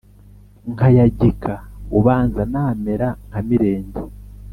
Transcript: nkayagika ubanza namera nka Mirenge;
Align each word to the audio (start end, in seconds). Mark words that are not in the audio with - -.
nkayagika 0.71 1.53
ubanza 1.97 2.41
namera 2.53 3.07
nka 3.27 3.41
Mirenge; 3.47 4.01